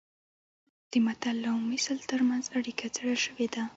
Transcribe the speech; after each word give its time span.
د 0.91 0.93
متل 1.05 1.39
او 1.51 1.57
مثل 1.71 1.95
ترمنځ 2.09 2.45
اړیکه 2.57 2.85
څېړل 2.95 3.17
شوې 3.25 3.47
ده 3.53 3.63